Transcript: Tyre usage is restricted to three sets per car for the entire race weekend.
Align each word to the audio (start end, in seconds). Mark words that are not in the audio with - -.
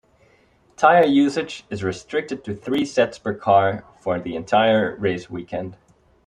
Tyre 0.77 1.05
usage 1.05 1.63
is 1.69 1.83
restricted 1.83 2.43
to 2.43 2.55
three 2.55 2.85
sets 2.85 3.19
per 3.19 3.35
car 3.35 3.85
for 3.99 4.19
the 4.19 4.35
entire 4.35 4.95
race 4.95 5.29
weekend. 5.29 5.77